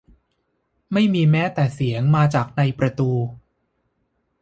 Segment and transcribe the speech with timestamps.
[0.93, 3.11] ไม่มีแม้แต่เสียงมาจากในประตู